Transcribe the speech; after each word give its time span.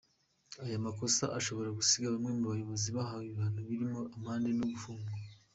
Aya 0.65 0.83
makosa 0.85 1.25
ashobora 1.39 1.69
gusiga 1.77 2.11
bamwe 2.13 2.31
mu 2.37 2.45
bayobozi 2.51 2.89
bahawe 2.97 3.23
ibihano 3.27 3.59
birimo 3.67 3.99
amande 4.15 4.49
no 4.57 4.65
gufungwa. 4.73 5.09